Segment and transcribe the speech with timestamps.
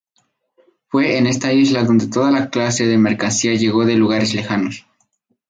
[0.87, 4.87] Fue en esta isla donde toda clase de mercancía llegó de lugares lejanos.